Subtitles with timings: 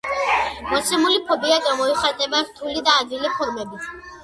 [0.71, 3.89] მოცემული ფობია გამოიხატება რთული და ადვილი ფორმებით.